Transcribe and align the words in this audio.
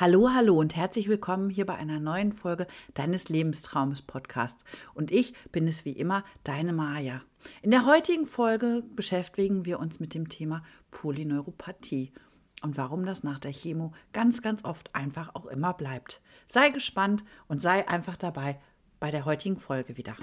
Hallo, 0.00 0.30
hallo 0.32 0.58
und 0.58 0.76
herzlich 0.76 1.10
willkommen 1.10 1.50
hier 1.50 1.66
bei 1.66 1.74
einer 1.74 2.00
neuen 2.00 2.32
Folge 2.32 2.66
deines 2.94 3.28
Lebenstraumes 3.28 4.00
Podcasts. 4.00 4.64
Und 4.94 5.10
ich 5.10 5.34
bin 5.52 5.68
es 5.68 5.84
wie 5.84 5.92
immer, 5.92 6.24
deine 6.42 6.72
Maja. 6.72 7.20
In 7.60 7.70
der 7.70 7.84
heutigen 7.84 8.26
Folge 8.26 8.82
beschäftigen 8.96 9.66
wir 9.66 9.78
uns 9.78 10.00
mit 10.00 10.14
dem 10.14 10.30
Thema 10.30 10.62
Polyneuropathie 10.90 12.14
und 12.62 12.78
warum 12.78 13.04
das 13.04 13.24
nach 13.24 13.38
der 13.38 13.52
Chemo 13.52 13.92
ganz, 14.14 14.40
ganz 14.40 14.64
oft 14.64 14.94
einfach 14.94 15.34
auch 15.34 15.44
immer 15.44 15.74
bleibt. 15.74 16.22
Sei 16.50 16.70
gespannt 16.70 17.22
und 17.46 17.60
sei 17.60 17.86
einfach 17.86 18.16
dabei 18.16 18.58
bei 19.00 19.10
der 19.10 19.26
heutigen 19.26 19.58
Folge 19.58 19.98
wieder. 19.98 20.16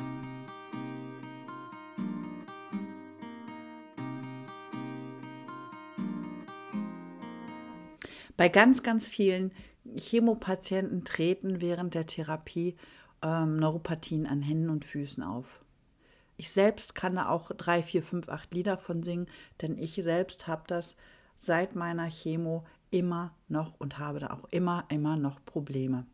Bei 8.38 8.50
ganz, 8.50 8.84
ganz 8.84 9.08
vielen 9.08 9.52
Chemopatienten 9.96 11.04
treten 11.04 11.60
während 11.62 11.96
der 11.96 12.06
Therapie 12.06 12.76
ähm, 13.22 13.58
Neuropathien 13.58 14.28
an 14.28 14.42
Händen 14.42 14.70
und 14.70 14.86
Füßen 14.86 15.24
auf. 15.24 15.64
Ich 16.38 16.52
selbst 16.52 16.94
kann 16.94 17.16
da 17.16 17.30
auch 17.30 17.52
drei, 17.58 17.82
vier, 17.82 18.04
fünf, 18.04 18.30
acht 18.30 18.54
Lieder 18.54 18.78
von 18.78 19.02
singen, 19.02 19.28
denn 19.62 19.78
ich 19.78 19.96
selbst 19.96 20.48
habe 20.48 20.64
das 20.68 20.96
seit 21.40 21.76
meiner 21.76 22.08
Chemo 22.10 22.64
immer 22.92 23.34
noch 23.48 23.80
und 23.80 23.98
habe 23.98 24.20
da 24.20 24.28
auch 24.30 24.46
immer, 24.52 24.86
immer 24.90 25.18
noch 25.18 25.44
Probleme. 25.44 26.06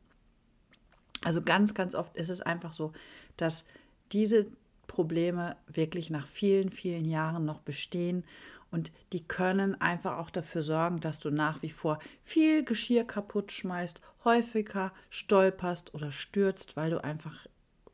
Also 1.24 1.41
ganz, 1.41 1.74
ganz 1.74 1.94
oft 1.94 2.16
ist 2.16 2.30
es 2.30 2.41
einfach 2.41 2.74
so, 2.74 2.94
dass 3.38 3.66
diese 4.12 4.48
Probleme 4.88 5.55
wirklich 5.68 6.10
nach 6.10 6.27
vielen, 6.27 6.70
vielen 6.70 7.05
Jahren 7.05 7.46
noch 7.46 7.62
bestehen 7.62 8.24
und 8.73 8.91
die 9.12 9.23
können 9.23 9.80
einfach 9.80 10.18
auch 10.18 10.32
dafür 10.32 10.63
sorgen, 10.63 11.00
dass 11.00 11.20
du 11.20 11.30
nach 11.30 11.62
wie 11.62 11.70
vor 11.70 12.00
viel 12.23 12.66
Geschirr 12.66 13.04
kaputt 13.04 13.52
schmeißt, 13.52 14.02
häufiger 14.26 14.91
stolperst 15.12 15.94
oder 15.94 16.12
stürzt, 16.12 16.76
weil 16.76 16.90
du 16.90 17.04
einfach, 17.04 17.46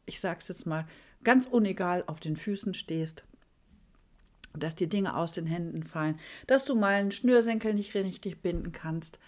ich 0.06 0.22
sag's 0.22 0.48
jetzt 0.48 0.66
mal, 0.66 0.88
ganz 1.22 1.46
unegal 1.46 2.06
auf 2.08 2.22
den 2.22 2.38
Füßen 2.38 2.74
stehst. 2.74 3.26
Dass 4.54 4.74
dir 4.74 4.88
Dinge 4.88 5.18
aus 5.18 5.34
den 5.34 5.46
Händen 5.48 5.84
fallen, 5.84 6.18
dass 6.48 6.64
du 6.64 6.76
mal 6.76 6.94
einen 6.94 7.12
Schnürsenkel 7.12 7.74
nicht 7.74 7.94
richtig 7.94 8.42
binden 8.42 8.72
kannst, 8.72 9.20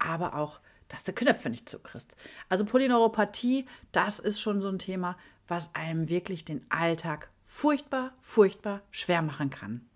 aber 0.00 0.34
auch, 0.34 0.60
dass 0.88 1.04
du 1.04 1.12
Knöpfe 1.12 1.50
nicht 1.50 1.68
zukriegst. 1.68 2.16
Also 2.48 2.64
Polyneuropathie, 2.64 3.66
das 3.92 4.18
ist 4.18 4.40
schon 4.40 4.60
so 4.60 4.68
ein 4.68 4.80
Thema, 4.80 5.16
was 5.46 5.72
einem 5.76 6.08
wirklich 6.08 6.44
den 6.44 6.66
Alltag 6.68 7.30
furchtbar, 7.44 8.12
furchtbar 8.18 8.82
schwer 8.90 9.22
machen 9.22 9.50
kann. 9.50 9.88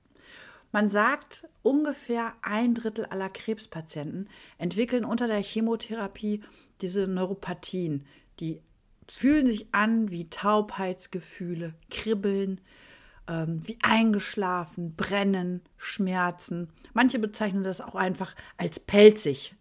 Man 0.72 0.88
sagt, 0.88 1.48
ungefähr 1.62 2.34
ein 2.42 2.74
Drittel 2.74 3.06
aller 3.06 3.28
Krebspatienten 3.28 4.28
entwickeln 4.58 5.04
unter 5.04 5.26
der 5.26 5.42
Chemotherapie 5.42 6.42
diese 6.80 7.06
Neuropathien. 7.08 8.06
Die 8.38 8.60
fühlen 9.08 9.46
sich 9.46 9.66
an 9.72 10.10
wie 10.10 10.30
Taubheitsgefühle, 10.30 11.74
Kribbeln, 11.90 12.60
ähm, 13.28 13.66
wie 13.66 13.78
eingeschlafen, 13.82 14.94
Brennen, 14.94 15.62
Schmerzen. 15.76 16.68
Manche 16.92 17.18
bezeichnen 17.18 17.64
das 17.64 17.80
auch 17.80 17.96
einfach 17.96 18.36
als 18.56 18.78
pelzig. 18.78 19.54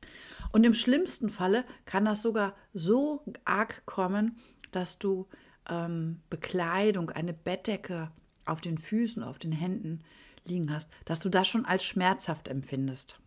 Und 0.52 0.64
im 0.64 0.74
schlimmsten 0.74 1.30
Falle 1.30 1.64
kann 1.86 2.06
das 2.06 2.22
sogar 2.22 2.56
so 2.74 3.24
arg 3.46 3.86
kommen, 3.86 4.38
dass 4.72 5.00
du 5.00 5.28
ähm, 5.70 6.22
Bekleidung, 6.30 7.10
eine 7.10 7.34
Bettdecke 7.34 8.12
auf 8.46 8.62
den 8.62 8.78
Füßen, 8.78 9.24
auf 9.24 9.40
den 9.40 9.52
Händen 9.52 10.04
liegen 10.46 10.74
hast, 10.74 10.90
dass 11.06 11.20
du 11.20 11.30
das 11.30 11.48
schon 11.48 11.66
als 11.66 11.84
schmerzhaft 11.84 12.48
empfindest. 12.48 13.20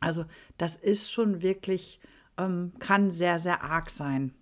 Also 0.00 0.24
das 0.56 0.76
ist 0.76 1.10
schon 1.10 1.42
wirklich, 1.42 2.00
ähm, 2.36 2.72
kann 2.78 3.10
sehr, 3.10 3.38
sehr 3.38 3.62
arg 3.62 3.90
sein. 3.90 4.34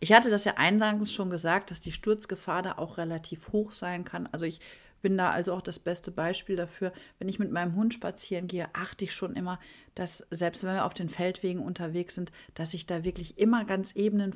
Ich 0.00 0.12
hatte 0.12 0.30
das 0.30 0.44
ja 0.44 0.54
eingangs 0.56 1.12
schon 1.12 1.30
gesagt, 1.30 1.70
dass 1.70 1.80
die 1.80 1.92
Sturzgefahr 1.92 2.62
da 2.62 2.72
auch 2.78 2.98
relativ 2.98 3.52
hoch 3.52 3.72
sein 3.72 4.04
kann. 4.04 4.28
Also 4.32 4.44
ich 4.44 4.60
bin 5.04 5.18
da 5.18 5.30
also 5.30 5.52
auch 5.52 5.60
das 5.60 5.78
beste 5.78 6.10
Beispiel 6.10 6.56
dafür. 6.56 6.90
Wenn 7.18 7.28
ich 7.28 7.38
mit 7.38 7.52
meinem 7.52 7.74
Hund 7.74 7.92
spazieren 7.92 8.46
gehe, 8.46 8.68
achte 8.72 9.04
ich 9.04 9.12
schon 9.12 9.36
immer, 9.36 9.60
dass 9.94 10.26
selbst 10.30 10.64
wenn 10.64 10.74
wir 10.74 10.86
auf 10.86 10.94
den 10.94 11.10
Feldwegen 11.10 11.62
unterwegs 11.62 12.14
sind, 12.14 12.32
dass 12.54 12.72
ich 12.72 12.86
da 12.86 13.04
wirklich 13.04 13.38
immer 13.38 13.66
ganz 13.66 13.92
ebenen 13.92 14.34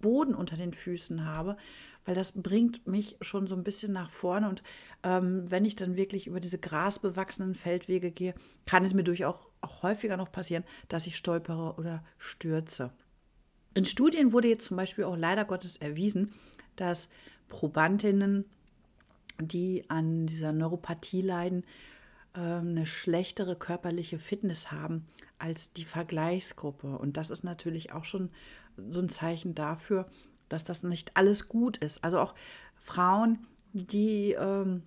Boden 0.00 0.34
unter 0.34 0.56
den 0.56 0.72
Füßen 0.72 1.26
habe, 1.26 1.58
weil 2.08 2.14
das 2.14 2.32
bringt 2.32 2.86
mich 2.86 3.18
schon 3.20 3.46
so 3.46 3.54
ein 3.54 3.64
bisschen 3.64 3.92
nach 3.92 4.10
vorne. 4.10 4.48
Und 4.48 4.62
ähm, 5.02 5.42
wenn 5.50 5.66
ich 5.66 5.76
dann 5.76 5.94
wirklich 5.94 6.26
über 6.26 6.40
diese 6.40 6.58
grasbewachsenen 6.58 7.54
Feldwege 7.54 8.10
gehe, 8.10 8.32
kann 8.64 8.82
es 8.82 8.94
mir 8.94 9.04
durchaus 9.04 9.34
auch, 9.34 9.48
auch 9.60 9.82
häufiger 9.82 10.16
noch 10.16 10.32
passieren, 10.32 10.64
dass 10.88 11.06
ich 11.06 11.18
stolpere 11.18 11.74
oder 11.76 12.02
stürze. 12.16 12.94
In 13.74 13.84
Studien 13.84 14.32
wurde 14.32 14.48
jetzt 14.48 14.64
zum 14.64 14.78
Beispiel 14.78 15.04
auch 15.04 15.18
leider 15.18 15.44
Gottes 15.44 15.76
erwiesen, 15.76 16.32
dass 16.76 17.10
Probandinnen, 17.50 18.46
die 19.38 19.84
an 19.90 20.26
dieser 20.26 20.54
Neuropathie 20.54 21.20
leiden, 21.20 21.66
ähm, 22.34 22.68
eine 22.68 22.86
schlechtere 22.86 23.54
körperliche 23.54 24.18
Fitness 24.18 24.72
haben 24.72 25.04
als 25.38 25.74
die 25.74 25.84
Vergleichsgruppe. 25.84 26.96
Und 26.96 27.18
das 27.18 27.28
ist 27.28 27.44
natürlich 27.44 27.92
auch 27.92 28.06
schon 28.06 28.30
so 28.90 29.00
ein 29.00 29.10
Zeichen 29.10 29.54
dafür, 29.54 30.08
dass 30.48 30.64
das 30.64 30.82
nicht 30.82 31.16
alles 31.16 31.48
gut 31.48 31.76
ist. 31.78 32.02
Also 32.04 32.20
auch 32.20 32.34
Frauen, 32.76 33.46
die 33.72 34.32
ähm, 34.32 34.82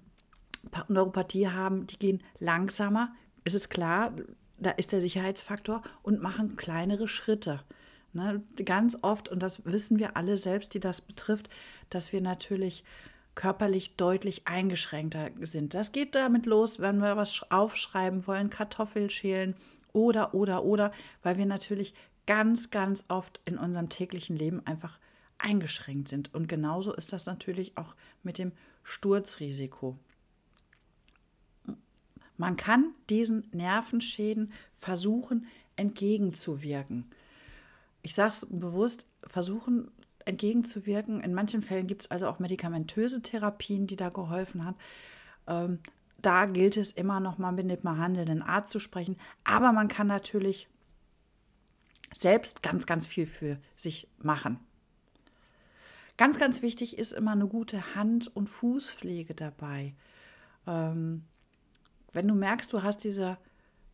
Neuropathie 0.88 1.50
haben, 1.50 1.88
die 1.88 1.98
gehen 1.98 2.24
langsamer. 2.40 3.14
Es 3.44 3.54
ist 3.54 3.70
klar, 3.70 4.14
da 4.58 4.72
ist 4.72 4.92
der 4.92 5.02
Sicherheitsfaktor 5.02 5.82
und 6.04 6.22
machen 6.22 6.56
kleinere 6.56 7.08
Schritte. 7.08 7.62
Ne? 8.14 8.44
Ganz 8.66 8.98
oft, 9.02 9.30
und 9.30 9.42
das 9.42 9.66
wissen 9.66 10.00
wir 10.00 10.18
alle 10.18 10.38
selbst, 10.38 10.74
die 10.74 10.80
das 10.80 11.02
betrifft, 11.02 11.50
dass 11.90 12.14
wir 12.14 12.22
natürlich 12.22 12.84
körperlich 13.34 13.96
deutlich 13.96 14.48
eingeschränkter 14.48 15.30
sind. 15.40 15.74
Das 15.74 15.92
geht 15.92 16.16
damit 16.16 16.46
los, 16.46 16.80
wenn 16.80 16.98
wir 16.98 17.16
was 17.16 17.50
aufschreiben 17.50 18.28
wollen, 18.28 18.50
Kartoffel 18.50 19.10
schälen 19.10 19.56
oder, 19.94 20.34
oder, 20.34 20.64
oder, 20.64 20.92
weil 21.24 21.38
wir 21.38 21.46
natürlich 21.46 21.94
ganz, 22.28 22.72
ganz 22.72 23.06
oft 23.08 23.40
in 23.46 23.58
unserem 23.58 23.90
täglichen 23.90 24.36
Leben 24.36 24.66
einfach 24.66 25.00
eingeschränkt 25.44 26.10
sind. 26.10 26.34
Und 26.34 26.48
genauso 26.48 26.94
ist 26.94 27.14
das 27.14 27.26
natürlich 27.26 27.78
auch 27.78 27.96
mit 28.24 28.38
dem 28.38 28.52
Sturzrisiko. 28.84 29.98
Man 32.38 32.58
kann 32.58 32.96
diesen 33.10 33.48
Nervenschäden 33.52 34.52
versuchen 34.78 35.48
entgegenzuwirken. 35.76 37.12
Ich 38.02 38.16
sage 38.16 38.32
es 38.32 38.48
bewusst, 38.50 39.06
versuchen 39.28 39.92
entgegenzuwirken. 40.26 41.22
In 41.22 41.34
manchen 41.34 41.62
Fällen 41.62 41.88
gibt 41.88 42.04
es 42.04 42.12
also 42.12 42.28
auch 42.28 42.40
medikamentöse 42.40 43.22
Therapien, 43.22 43.88
die 43.88 43.96
da 43.96 44.10
geholfen 44.10 44.66
haben. 44.66 44.78
Ähm, 45.48 45.80
da 46.22 46.46
gilt 46.46 46.78
es 46.78 46.92
immer 46.92 47.20
noch 47.20 47.38
mal 47.38 47.52
mit 47.52 47.70
dem 47.70 47.82
behandelnden 47.82 48.42
Arzt 48.42 48.72
zu 48.72 48.80
sprechen. 48.80 49.18
Aber 49.44 49.72
man 49.72 49.88
kann 49.88 50.08
natürlich 50.08 50.68
selbst 52.18 52.62
ganz, 52.62 52.86
ganz 52.86 53.08
viel 53.08 53.28
für 53.28 53.58
sich 53.76 54.08
machen. 54.18 54.60
Ganz, 56.22 56.38
ganz 56.38 56.62
wichtig 56.62 57.00
ist 57.00 57.14
immer 57.14 57.32
eine 57.32 57.48
gute 57.48 57.96
Hand- 57.96 58.28
und 58.36 58.48
Fußpflege 58.48 59.34
dabei. 59.34 59.96
Ähm, 60.68 61.24
wenn 62.14 62.28
du 62.28 62.36
merkst, 62.36 62.72
du 62.72 62.84
hast 62.84 63.00
diese, 63.00 63.40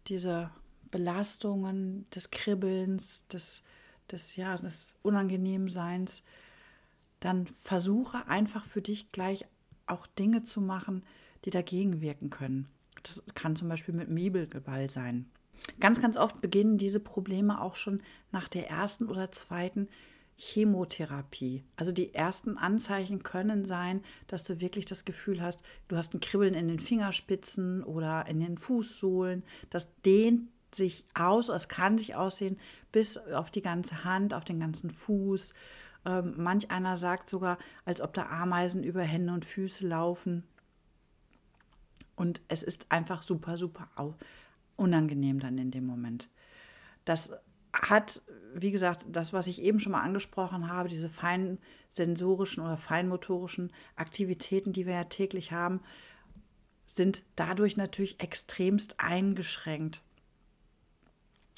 diese 0.07 0.51
Belastungen 0.91 2.05
des 2.13 2.29
Kribbelns, 2.29 3.25
des, 3.27 3.63
des, 4.11 4.35
ja, 4.35 4.57
des 4.57 4.93
Unangenehmseins, 5.03 6.21
dann 7.21 7.47
versuche 7.55 8.27
einfach 8.27 8.65
für 8.65 8.81
dich 8.81 9.09
gleich 9.13 9.45
auch 9.85 10.05
Dinge 10.05 10.43
zu 10.43 10.59
machen, 10.59 11.05
die 11.45 11.49
dagegen 11.49 12.01
wirken 12.01 12.29
können. 12.29 12.67
Das 13.03 13.23
kann 13.35 13.55
zum 13.55 13.69
Beispiel 13.69 13.95
mit 13.95 14.09
Mebelgeball 14.09 14.89
sein. 14.89 15.31
Ganz, 15.79 16.01
ganz 16.01 16.17
oft 16.17 16.41
beginnen 16.41 16.77
diese 16.77 16.99
Probleme 16.99 17.61
auch 17.61 17.77
schon 17.77 18.03
nach 18.33 18.49
der 18.49 18.69
ersten 18.69 19.05
oder 19.05 19.31
zweiten 19.31 19.87
Chemotherapie. 20.37 21.63
Also 21.75 21.91
die 21.91 22.13
ersten 22.13 22.57
Anzeichen 22.57 23.23
können 23.23 23.65
sein, 23.65 24.03
dass 24.27 24.43
du 24.43 24.61
wirklich 24.61 24.85
das 24.85 25.03
Gefühl 25.03 25.41
hast, 25.41 25.63
du 25.87 25.97
hast 25.97 26.13
ein 26.13 26.19
Kribbeln 26.19 26.53
in 26.53 26.67
den 26.67 26.79
Fingerspitzen 26.79 27.83
oder 27.83 28.27
in 28.27 28.39
den 28.39 28.57
Fußsohlen. 28.57 29.43
Das 29.69 29.89
dehnt 30.05 30.49
sich 30.73 31.05
aus, 31.15 31.49
es 31.49 31.67
kann 31.67 31.97
sich 31.97 32.15
aussehen 32.15 32.57
bis 32.91 33.17
auf 33.17 33.49
die 33.49 33.61
ganze 33.61 34.03
Hand, 34.03 34.33
auf 34.33 34.45
den 34.45 34.59
ganzen 34.59 34.91
Fuß. 34.91 35.53
Ähm, 36.05 36.35
manch 36.37 36.69
einer 36.69 36.97
sagt 36.97 37.29
sogar, 37.29 37.57
als 37.83 37.99
ob 37.99 38.13
da 38.13 38.27
Ameisen 38.27 38.83
über 38.83 39.01
Hände 39.01 39.33
und 39.33 39.43
Füße 39.43 39.87
laufen. 39.87 40.43
Und 42.15 42.41
es 42.47 42.63
ist 42.63 42.91
einfach 42.91 43.21
super, 43.23 43.57
super 43.57 43.89
unangenehm 44.75 45.39
dann 45.39 45.57
in 45.57 45.71
dem 45.71 45.85
Moment. 45.85 46.29
Das 47.05 47.31
hat, 47.73 48.21
wie 48.53 48.71
gesagt, 48.71 49.05
das, 49.09 49.33
was 49.33 49.47
ich 49.47 49.61
eben 49.61 49.79
schon 49.79 49.91
mal 49.91 50.01
angesprochen 50.01 50.69
habe, 50.69 50.89
diese 50.89 51.09
feinsensorischen 51.09 52.63
oder 52.63 52.77
feinmotorischen 52.77 53.71
Aktivitäten, 53.95 54.73
die 54.73 54.85
wir 54.85 54.93
ja 54.93 55.03
täglich 55.05 55.51
haben, 55.51 55.81
sind 56.93 57.23
dadurch 57.35 57.77
natürlich 57.77 58.19
extremst 58.19 58.99
eingeschränkt. 58.99 60.01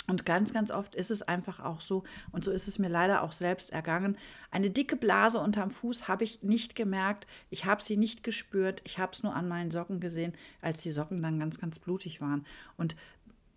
Und 0.09 0.25
ganz, 0.25 0.53
ganz 0.53 0.71
oft 0.71 0.95
ist 0.95 1.11
es 1.11 1.21
einfach 1.21 1.59
auch 1.59 1.81
so, 1.81 2.03
und 2.31 2.43
so 2.43 2.51
ist 2.51 2.67
es 2.67 2.79
mir 2.79 2.89
leider 2.89 3.21
auch 3.21 3.31
selbst 3.31 3.71
ergangen, 3.71 4.17
eine 4.49 4.71
dicke 4.71 4.95
Blase 4.95 5.39
unterm 5.39 5.69
Fuß 5.69 6.07
habe 6.07 6.23
ich 6.23 6.41
nicht 6.41 6.75
gemerkt, 6.75 7.27
ich 7.51 7.65
habe 7.65 7.83
sie 7.83 7.95
nicht 7.95 8.23
gespürt, 8.23 8.81
ich 8.85 8.97
habe 8.97 9.11
es 9.13 9.21
nur 9.21 9.35
an 9.35 9.47
meinen 9.47 9.69
Socken 9.69 9.99
gesehen, 9.99 10.33
als 10.61 10.81
die 10.81 10.91
Socken 10.91 11.21
dann 11.21 11.39
ganz, 11.39 11.59
ganz 11.59 11.77
blutig 11.77 12.21
waren. 12.21 12.43
Und 12.75 12.95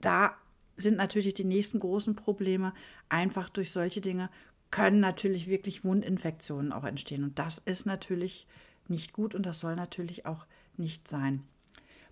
da 0.02 0.36
sind 0.76 0.96
natürlich 0.96 1.34
die 1.34 1.44
nächsten 1.44 1.80
großen 1.80 2.16
Probleme 2.16 2.72
einfach 3.08 3.48
durch 3.48 3.70
solche 3.70 4.00
Dinge, 4.00 4.30
können 4.70 5.00
natürlich 5.00 5.46
wirklich 5.46 5.84
Wundinfektionen 5.84 6.72
auch 6.72 6.84
entstehen. 6.84 7.24
Und 7.24 7.38
das 7.38 7.58
ist 7.58 7.86
natürlich 7.86 8.46
nicht 8.88 9.12
gut 9.12 9.34
und 9.34 9.44
das 9.44 9.60
soll 9.60 9.76
natürlich 9.76 10.26
auch 10.26 10.46
nicht 10.76 11.08
sein. 11.08 11.42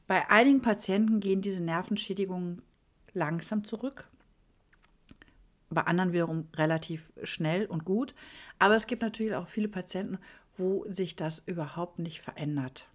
Bei 0.07 0.29
einigen 0.31 0.61
Patienten 0.61 1.21
gehen 1.21 1.41
diese 1.41 1.63
Nervenschädigungen 1.63 2.63
langsam 3.13 3.65
zurück 3.65 4.11
bei 5.71 5.83
anderen 5.83 6.13
wiederum 6.13 6.49
relativ 6.57 7.11
schnell 7.23 7.67
und 7.67 7.85
gut. 7.85 8.15
Aber 8.59 8.75
es 8.75 8.87
gibt 8.87 9.03
natürlich 9.03 9.35
auch 9.35 9.47
viele 9.47 9.69
Patienten, 9.69 10.19
wo 10.57 10.85
sich 10.91 11.17
das 11.17 11.43
überhaupt 11.47 11.99
nicht 11.99 12.21
verändert. 12.21 12.87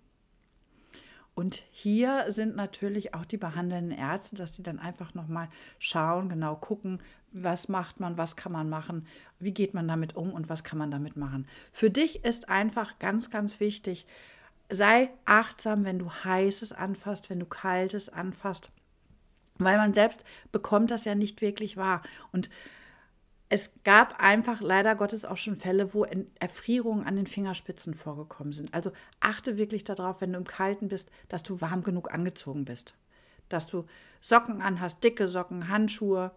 Und 1.35 1.63
hier 1.71 2.25
sind 2.29 2.55
natürlich 2.55 3.13
auch 3.13 3.25
die 3.25 3.37
behandelnden 3.37 3.97
Ärzte, 3.97 4.35
dass 4.35 4.53
die 4.53 4.63
dann 4.63 4.79
einfach 4.79 5.13
nochmal 5.13 5.49
schauen, 5.79 6.29
genau 6.29 6.55
gucken, 6.55 6.99
was 7.33 7.67
macht 7.67 7.99
man, 7.99 8.17
was 8.17 8.37
kann 8.37 8.53
man 8.53 8.69
machen, 8.69 9.05
wie 9.39 9.53
geht 9.53 9.73
man 9.73 9.87
damit 9.87 10.15
um 10.15 10.31
und 10.31 10.47
was 10.47 10.63
kann 10.63 10.79
man 10.79 10.91
damit 10.91 11.17
machen. 11.17 11.45
Für 11.73 11.89
dich 11.89 12.23
ist 12.23 12.47
einfach 12.47 12.97
ganz, 12.99 13.29
ganz 13.29 13.59
wichtig, 13.59 14.07
sei 14.69 15.09
achtsam, 15.25 15.83
wenn 15.83 15.99
du 15.99 16.09
heißes 16.09 16.71
anfasst, 16.71 17.29
wenn 17.29 17.39
du 17.41 17.45
kaltes 17.45 18.07
anfasst 18.07 18.71
weil 19.57 19.77
man 19.77 19.93
selbst 19.93 20.23
bekommt 20.51 20.91
das 20.91 21.05
ja 21.05 21.15
nicht 21.15 21.41
wirklich 21.41 21.77
wahr. 21.77 22.01
Und 22.31 22.49
es 23.49 23.71
gab 23.83 24.19
einfach 24.19 24.59
leider 24.59 24.95
Gottes 24.95 25.23
auch 25.23 25.37
schon 25.37 25.55
Fälle, 25.55 25.93
wo 25.93 26.05
Erfrierungen 26.39 27.05
an 27.05 27.15
den 27.15 27.27
Fingerspitzen 27.27 27.93
vorgekommen 27.93 28.53
sind. 28.53 28.73
Also 28.73 28.91
achte 29.19 29.57
wirklich 29.57 29.83
darauf, 29.83 30.21
wenn 30.21 30.33
du 30.33 30.39
im 30.39 30.45
Kalten 30.45 30.87
bist, 30.87 31.11
dass 31.29 31.43
du 31.43 31.61
warm 31.61 31.83
genug 31.83 32.11
angezogen 32.11 32.65
bist. 32.65 32.95
Dass 33.49 33.67
du 33.67 33.85
Socken 34.21 34.61
anhast, 34.61 35.03
dicke 35.03 35.27
Socken, 35.27 35.69
Handschuhe. 35.69 36.31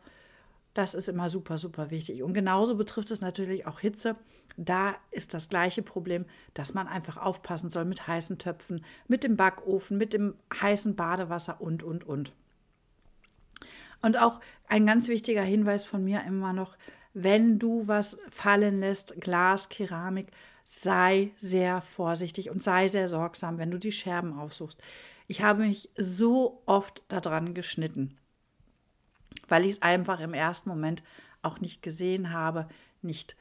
Das 0.74 0.94
ist 0.94 1.08
immer 1.08 1.30
super, 1.30 1.56
super 1.56 1.90
wichtig. 1.90 2.22
Und 2.22 2.34
genauso 2.34 2.76
betrifft 2.76 3.10
es 3.10 3.22
natürlich 3.22 3.66
auch 3.66 3.80
Hitze. 3.80 4.16
Da 4.58 4.94
ist 5.10 5.32
das 5.32 5.48
gleiche 5.48 5.82
Problem, 5.82 6.26
dass 6.52 6.74
man 6.74 6.86
einfach 6.86 7.16
aufpassen 7.16 7.70
soll 7.70 7.86
mit 7.86 8.06
heißen 8.06 8.36
Töpfen, 8.36 8.84
mit 9.06 9.24
dem 9.24 9.36
Backofen, 9.36 9.96
mit 9.96 10.12
dem 10.12 10.34
heißen 10.60 10.94
Badewasser 10.94 11.60
und, 11.60 11.82
und, 11.82 12.06
und. 12.06 12.32
Und 14.02 14.16
auch 14.16 14.40
ein 14.68 14.86
ganz 14.86 15.08
wichtiger 15.08 15.42
Hinweis 15.42 15.84
von 15.84 16.04
mir 16.04 16.22
immer 16.24 16.52
noch, 16.52 16.76
wenn 17.14 17.58
du 17.58 17.88
was 17.88 18.18
fallen 18.30 18.80
lässt, 18.80 19.20
Glas, 19.20 19.68
Keramik, 19.68 20.28
sei 20.64 21.32
sehr 21.38 21.80
vorsichtig 21.80 22.50
und 22.50 22.62
sei 22.62 22.88
sehr 22.88 23.08
sorgsam, 23.08 23.58
wenn 23.58 23.70
du 23.70 23.78
die 23.78 23.92
Scherben 23.92 24.38
aufsuchst. 24.38 24.80
Ich 25.26 25.42
habe 25.42 25.62
mich 25.62 25.90
so 25.96 26.62
oft 26.66 27.02
daran 27.08 27.54
geschnitten, 27.54 28.16
weil 29.48 29.64
ich 29.64 29.72
es 29.72 29.82
einfach 29.82 30.20
im 30.20 30.34
ersten 30.34 30.68
Moment 30.68 31.02
auch 31.42 31.60
nicht 31.60 31.82
gesehen 31.82 32.32
habe, 32.32 32.68
nicht 33.02 33.36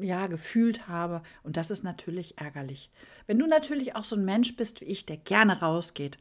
ja, 0.00 0.26
gefühlt 0.26 0.88
habe. 0.88 1.22
Und 1.42 1.56
das 1.56 1.70
ist 1.70 1.84
natürlich 1.84 2.38
ärgerlich. 2.38 2.90
Wenn 3.26 3.38
du 3.38 3.46
natürlich 3.46 3.94
auch 3.94 4.04
so 4.04 4.16
ein 4.16 4.24
Mensch 4.24 4.56
bist 4.56 4.80
wie 4.80 4.86
ich, 4.86 5.06
der 5.06 5.16
gerne 5.16 5.60
rausgeht, 5.60 6.18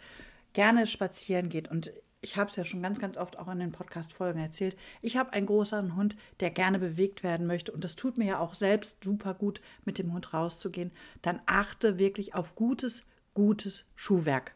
gerne 0.54 0.88
spazieren 0.88 1.50
geht 1.50 1.70
und 1.70 1.92
ich 2.24 2.38
habe 2.38 2.50
es 2.50 2.56
ja 2.56 2.66
schon 2.66 2.82
ganz, 2.82 3.00
ganz 3.00 3.18
oft 3.18 3.38
auch 3.38 3.50
in 3.50 3.60
den 3.60 3.72
Podcast-Folgen 3.72 4.40
erzählt, 4.40 4.78
ich 5.02 5.18
habe 5.18 5.34
einen 5.34 5.46
großen 5.46 5.96
Hund, 5.96 6.16
der 6.40 6.50
gerne 6.50 6.80
bewegt 6.80 7.22
werden 7.22 7.46
möchte 7.46 7.72
und 7.72 7.84
das 7.84 7.96
tut 7.96 8.18
mir 8.18 8.26
ja 8.26 8.40
auch 8.40 8.54
selbst 8.54 9.04
super 9.04 9.34
gut, 9.34 9.62
mit 9.86 10.00
dem 10.00 10.14
Hund 10.14 10.34
rauszugehen. 10.34 10.92
Dann 11.22 11.42
achte 11.46 12.00
wirklich 12.00 12.34
auf 12.34 12.56
gutes, 12.56 13.04
gutes 13.34 13.86
Schuhwerk. 13.96 14.56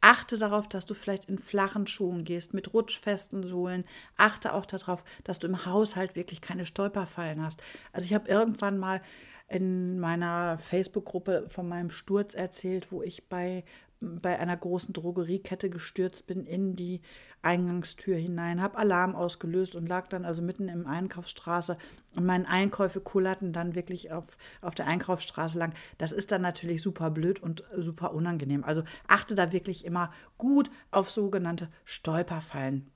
Achte 0.00 0.38
darauf, 0.38 0.68
dass 0.68 0.86
du 0.86 0.94
vielleicht 0.94 1.26
in 1.26 1.38
flachen 1.38 1.86
Schuhen 1.86 2.24
gehst, 2.24 2.54
mit 2.54 2.72
rutschfesten 2.72 3.42
Sohlen. 3.42 3.84
Achte 4.16 4.54
auch 4.54 4.64
darauf, 4.64 5.04
dass 5.24 5.40
du 5.40 5.48
im 5.48 5.66
Haushalt 5.66 6.14
wirklich 6.14 6.40
keine 6.40 6.64
Stolperfallen 6.64 7.42
hast. 7.42 7.60
Also 7.92 8.06
ich 8.06 8.14
habe 8.14 8.28
irgendwann 8.28 8.78
mal 8.78 9.02
in 9.48 9.98
meiner 9.98 10.58
Facebook-Gruppe 10.58 11.46
von 11.48 11.68
meinem 11.68 11.90
Sturz 11.90 12.34
erzählt, 12.34 12.92
wo 12.92 13.02
ich 13.02 13.28
bei 13.28 13.64
bei 14.00 14.38
einer 14.38 14.56
großen 14.56 14.92
Drogeriekette 14.92 15.70
gestürzt 15.70 16.26
bin 16.26 16.46
in 16.46 16.76
die 16.76 17.00
Eingangstür 17.42 18.16
hinein, 18.16 18.62
habe 18.62 18.78
Alarm 18.78 19.16
ausgelöst 19.16 19.74
und 19.74 19.88
lag 19.88 20.08
dann 20.08 20.24
also 20.24 20.42
mitten 20.42 20.68
im 20.68 20.86
Einkaufsstraße 20.86 21.76
und 22.14 22.24
meine 22.24 22.48
Einkäufe 22.48 23.00
kullerten 23.00 23.52
dann 23.52 23.74
wirklich 23.74 24.12
auf, 24.12 24.36
auf 24.60 24.74
der 24.74 24.86
Einkaufsstraße 24.86 25.58
lang. 25.58 25.74
Das 25.98 26.12
ist 26.12 26.30
dann 26.30 26.42
natürlich 26.42 26.82
super 26.82 27.10
blöd 27.10 27.40
und 27.42 27.64
super 27.76 28.14
unangenehm. 28.14 28.64
Also 28.64 28.84
achte 29.08 29.34
da 29.34 29.52
wirklich 29.52 29.84
immer 29.84 30.12
gut 30.36 30.70
auf 30.90 31.10
sogenannte 31.10 31.68
Stolperfallen, 31.84 32.90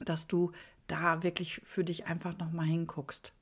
dass 0.00 0.26
du 0.26 0.52
da 0.88 1.22
wirklich 1.22 1.60
für 1.64 1.84
dich 1.84 2.06
einfach 2.06 2.36
nochmal 2.38 2.66
hinguckst. 2.66 3.32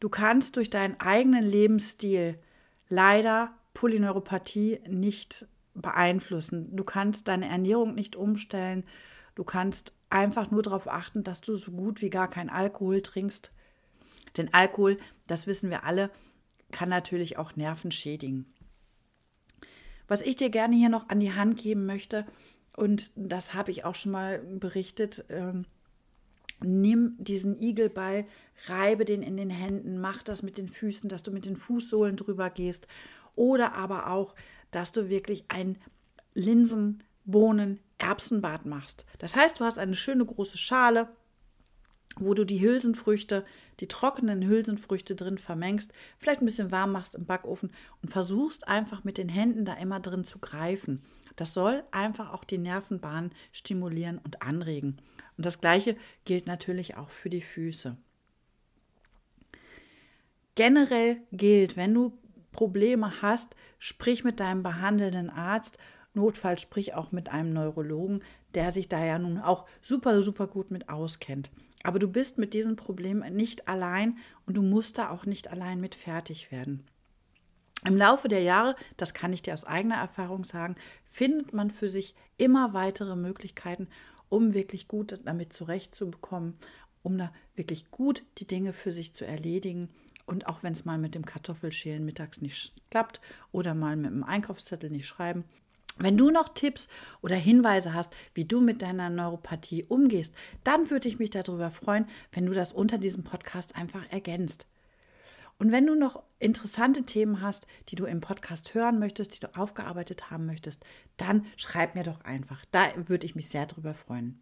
Du 0.00 0.08
kannst 0.08 0.56
durch 0.56 0.68
deinen 0.68 0.98
eigenen 1.00 1.44
Lebensstil 1.44 2.38
leider 2.88 3.54
Polyneuropathie 3.74 4.80
nicht 4.88 5.46
beeinflussen. 5.74 6.74
Du 6.76 6.84
kannst 6.84 7.28
deine 7.28 7.48
Ernährung 7.48 7.94
nicht 7.94 8.16
umstellen. 8.16 8.84
Du 9.34 9.44
kannst 9.44 9.94
einfach 10.10 10.50
nur 10.50 10.62
darauf 10.62 10.88
achten, 10.88 11.24
dass 11.24 11.40
du 11.40 11.56
so 11.56 11.72
gut 11.72 12.02
wie 12.02 12.10
gar 12.10 12.28
kein 12.28 12.50
Alkohol 12.50 13.00
trinkst. 13.00 13.52
Denn 14.36 14.52
Alkohol, 14.52 14.98
das 15.26 15.46
wissen 15.46 15.70
wir 15.70 15.84
alle, 15.84 16.10
kann 16.70 16.88
natürlich 16.88 17.38
auch 17.38 17.56
Nerven 17.56 17.90
schädigen. 17.90 18.46
Was 20.08 20.22
ich 20.22 20.36
dir 20.36 20.50
gerne 20.50 20.76
hier 20.76 20.88
noch 20.88 21.08
an 21.08 21.20
die 21.20 21.32
Hand 21.32 21.58
geben 21.58 21.86
möchte, 21.86 22.26
und 22.76 23.12
das 23.14 23.54
habe 23.54 23.70
ich 23.70 23.84
auch 23.84 23.94
schon 23.94 24.12
mal 24.12 24.38
berichtet, 24.38 25.24
ähm, 25.28 25.66
nimm 26.62 27.16
diesen 27.18 27.60
Igelball, 27.60 28.26
reibe 28.66 29.04
den 29.04 29.22
in 29.22 29.36
den 29.36 29.50
Händen, 29.50 30.00
mach 30.00 30.22
das 30.22 30.42
mit 30.42 30.58
den 30.58 30.68
Füßen, 30.68 31.08
dass 31.08 31.22
du 31.22 31.30
mit 31.30 31.44
den 31.44 31.56
Fußsohlen 31.56 32.16
drüber 32.16 32.50
gehst 32.50 32.86
oder 33.34 33.74
aber 33.74 34.08
auch, 34.10 34.34
dass 34.70 34.92
du 34.92 35.08
wirklich 35.08 35.44
ein 35.48 35.78
Linsen, 36.34 37.02
Bohnen, 37.24 37.78
Erbsenbad 37.98 38.66
machst. 38.66 39.06
Das 39.18 39.36
heißt, 39.36 39.60
du 39.60 39.64
hast 39.64 39.78
eine 39.78 39.94
schöne 39.94 40.24
große 40.24 40.58
Schale, 40.58 41.08
wo 42.16 42.34
du 42.34 42.44
die 42.44 42.60
Hülsenfrüchte, 42.60 43.44
die 43.80 43.88
trockenen 43.88 44.46
Hülsenfrüchte 44.46 45.14
drin 45.14 45.38
vermengst, 45.38 45.92
vielleicht 46.18 46.42
ein 46.42 46.46
bisschen 46.46 46.70
warm 46.70 46.92
machst 46.92 47.14
im 47.14 47.24
Backofen 47.24 47.70
und 48.02 48.10
versuchst 48.10 48.68
einfach 48.68 49.04
mit 49.04 49.18
den 49.18 49.28
Händen 49.28 49.64
da 49.64 49.74
immer 49.74 50.00
drin 50.00 50.24
zu 50.24 50.38
greifen. 50.38 51.02
Das 51.36 51.54
soll 51.54 51.84
einfach 51.90 52.32
auch 52.32 52.44
die 52.44 52.58
Nervenbahn 52.58 53.30
stimulieren 53.52 54.18
und 54.18 54.42
anregen. 54.42 54.98
Und 55.36 55.46
das 55.46 55.60
gleiche 55.60 55.96
gilt 56.24 56.46
natürlich 56.46 56.96
auch 56.96 57.08
für 57.08 57.30
die 57.30 57.40
Füße. 57.40 57.96
Generell 60.54 61.16
gilt, 61.32 61.78
wenn 61.78 61.94
du 61.94 62.18
Probleme 62.52 63.22
hast, 63.22 63.56
sprich 63.78 64.24
mit 64.24 64.40
deinem 64.40 64.62
behandelnden 64.62 65.30
Arzt. 65.30 65.78
Notfalls 66.14 66.60
sprich 66.60 66.94
auch 66.94 67.10
mit 67.10 67.30
einem 67.30 67.52
Neurologen, 67.52 68.22
der 68.54 68.70
sich 68.70 68.88
da 68.88 69.02
ja 69.04 69.18
nun 69.18 69.38
auch 69.38 69.66
super, 69.80 70.22
super 70.22 70.46
gut 70.46 70.70
mit 70.70 70.88
auskennt. 70.90 71.50
Aber 71.82 71.98
du 71.98 72.06
bist 72.06 72.38
mit 72.38 72.54
diesem 72.54 72.76
Problem 72.76 73.20
nicht 73.34 73.66
allein 73.66 74.18
und 74.46 74.54
du 74.54 74.62
musst 74.62 74.98
da 74.98 75.10
auch 75.10 75.26
nicht 75.26 75.48
allein 75.48 75.80
mit 75.80 75.94
fertig 75.94 76.52
werden. 76.52 76.84
Im 77.84 77.96
Laufe 77.96 78.28
der 78.28 78.42
Jahre, 78.42 78.76
das 78.96 79.14
kann 79.14 79.32
ich 79.32 79.42
dir 79.42 79.54
aus 79.54 79.64
eigener 79.64 79.96
Erfahrung 79.96 80.44
sagen, 80.44 80.76
findet 81.04 81.52
man 81.52 81.70
für 81.72 81.88
sich 81.88 82.14
immer 82.36 82.74
weitere 82.74 83.16
Möglichkeiten, 83.16 83.88
um 84.28 84.54
wirklich 84.54 84.86
gut 84.86 85.18
damit 85.24 85.52
zurechtzubekommen, 85.52 86.54
um 87.02 87.18
da 87.18 87.32
wirklich 87.56 87.90
gut 87.90 88.22
die 88.38 88.46
Dinge 88.46 88.72
für 88.72 88.92
sich 88.92 89.14
zu 89.14 89.26
erledigen 89.26 89.88
und 90.26 90.46
auch 90.46 90.62
wenn 90.62 90.72
es 90.72 90.84
mal 90.84 90.98
mit 90.98 91.14
dem 91.14 91.24
Kartoffelschälen 91.24 92.04
mittags 92.04 92.40
nicht 92.40 92.72
klappt 92.90 93.20
oder 93.50 93.74
mal 93.74 93.96
mit 93.96 94.10
dem 94.10 94.24
Einkaufszettel 94.24 94.90
nicht 94.90 95.06
schreiben. 95.06 95.44
Wenn 95.98 96.16
du 96.16 96.30
noch 96.30 96.48
Tipps 96.48 96.88
oder 97.20 97.36
Hinweise 97.36 97.92
hast, 97.92 98.14
wie 98.34 98.46
du 98.46 98.60
mit 98.60 98.80
deiner 98.80 99.10
Neuropathie 99.10 99.84
umgehst, 99.84 100.34
dann 100.64 100.90
würde 100.90 101.08
ich 101.08 101.18
mich 101.18 101.30
darüber 101.30 101.70
freuen, 101.70 102.06
wenn 102.32 102.46
du 102.46 102.52
das 102.52 102.72
unter 102.72 102.98
diesem 102.98 103.24
Podcast 103.24 103.76
einfach 103.76 104.10
ergänzt. 104.10 104.66
Und 105.58 105.70
wenn 105.70 105.86
du 105.86 105.94
noch 105.94 106.22
interessante 106.38 107.04
Themen 107.04 107.40
hast, 107.40 107.66
die 107.88 107.94
du 107.94 108.06
im 108.06 108.20
Podcast 108.20 108.74
hören 108.74 108.98
möchtest, 108.98 109.36
die 109.36 109.46
du 109.46 109.54
aufgearbeitet 109.54 110.30
haben 110.30 110.46
möchtest, 110.46 110.84
dann 111.18 111.46
schreib 111.56 111.94
mir 111.94 112.02
doch 112.02 112.22
einfach. 112.24 112.64
Da 112.72 112.90
würde 113.06 113.26
ich 113.26 113.36
mich 113.36 113.48
sehr 113.48 113.66
darüber 113.66 113.94
freuen. 113.94 114.40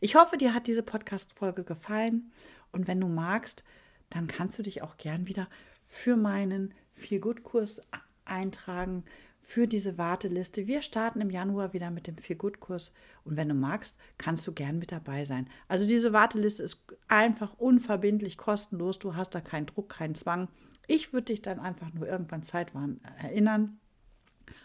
Ich 0.00 0.14
hoffe, 0.14 0.38
dir 0.38 0.54
hat 0.54 0.66
diese 0.66 0.82
Podcast-Folge 0.82 1.64
gefallen 1.64 2.32
und 2.72 2.86
wenn 2.86 3.00
du 3.00 3.08
magst, 3.08 3.64
dann 4.10 4.26
kannst 4.26 4.58
du 4.58 4.62
dich 4.62 4.82
auch 4.82 4.96
gern 4.96 5.26
wieder 5.26 5.48
für 5.86 6.16
meinen 6.16 6.74
Feel-Good-Kurs 6.94 7.80
eintragen. 8.24 9.04
für 9.50 9.66
diese 9.66 9.98
Warteliste. 9.98 10.68
Wir 10.68 10.80
starten 10.80 11.20
im 11.20 11.28
Januar 11.28 11.72
wieder 11.72 11.90
mit 11.90 12.06
dem 12.06 12.16
Feel 12.16 12.36
Good 12.36 12.60
Kurs 12.60 12.92
und 13.24 13.36
wenn 13.36 13.48
du 13.48 13.54
magst, 13.54 13.96
kannst 14.16 14.46
du 14.46 14.52
gern 14.52 14.78
mit 14.78 14.92
dabei 14.92 15.24
sein. 15.24 15.48
Also 15.66 15.88
diese 15.88 16.12
Warteliste 16.12 16.62
ist 16.62 16.84
einfach 17.08 17.54
unverbindlich, 17.58 18.38
kostenlos. 18.38 19.00
Du 19.00 19.16
hast 19.16 19.34
da 19.34 19.40
keinen 19.40 19.66
Druck, 19.66 19.88
keinen 19.88 20.14
Zwang. 20.14 20.46
Ich 20.86 21.12
würde 21.12 21.26
dich 21.26 21.42
dann 21.42 21.58
einfach 21.58 21.92
nur 21.92 22.06
irgendwann 22.06 22.44
zeitwahn 22.44 23.00
erinnern 23.20 23.80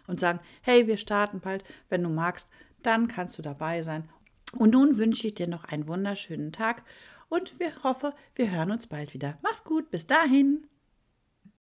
und 0.06 0.20
sagen, 0.20 0.40
hey, 0.62 0.86
wir 0.86 0.98
starten 0.98 1.40
bald. 1.40 1.64
Wenn 1.90 2.04
du 2.04 2.10
magst, 2.10 2.48
dann 2.84 3.08
kannst 3.08 3.40
du 3.40 3.42
dabei 3.42 3.82
sein. 3.82 4.08
Und 4.56 4.72
nun 4.72 5.00
wünsche 5.00 5.26
ich 5.26 5.34
dir 5.34 5.48
noch 5.48 5.66
einen 5.66 5.88
wunderschönen 5.88 6.52
Tag 6.52 6.84
und 7.30 7.60
wir 7.60 7.72
hoffe, 7.84 8.14
wir 8.36 8.52
hören 8.52 8.72
uns 8.72 8.88
bald 8.88 9.14
wieder. 9.14 9.38
Mach's 9.42 9.64
gut, 9.64 9.90
bis 9.92 10.08
dahin. 10.08 10.68